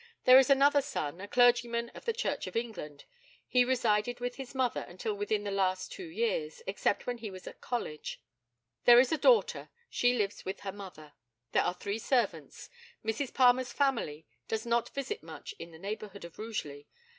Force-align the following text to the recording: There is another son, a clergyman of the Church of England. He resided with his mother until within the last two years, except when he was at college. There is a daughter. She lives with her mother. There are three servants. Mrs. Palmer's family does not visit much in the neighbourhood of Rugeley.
There 0.23 0.39
is 0.39 0.49
another 0.49 0.81
son, 0.81 1.21
a 1.21 1.27
clergyman 1.27 1.89
of 1.89 2.05
the 2.05 2.11
Church 2.11 2.47
of 2.47 2.55
England. 2.55 3.05
He 3.47 3.63
resided 3.63 4.19
with 4.19 4.37
his 4.37 4.55
mother 4.55 4.81
until 4.89 5.13
within 5.13 5.43
the 5.43 5.51
last 5.51 5.91
two 5.91 6.07
years, 6.07 6.63
except 6.65 7.05
when 7.05 7.19
he 7.19 7.29
was 7.29 7.45
at 7.45 7.61
college. 7.61 8.19
There 8.85 8.99
is 8.99 9.11
a 9.11 9.17
daughter. 9.19 9.69
She 9.91 10.15
lives 10.15 10.43
with 10.43 10.61
her 10.61 10.71
mother. 10.73 11.13
There 11.51 11.61
are 11.61 11.75
three 11.75 11.99
servants. 11.99 12.67
Mrs. 13.05 13.31
Palmer's 13.31 13.73
family 13.73 14.25
does 14.47 14.65
not 14.65 14.89
visit 14.89 15.21
much 15.21 15.53
in 15.59 15.69
the 15.69 15.77
neighbourhood 15.77 16.25
of 16.25 16.39
Rugeley. 16.39 16.87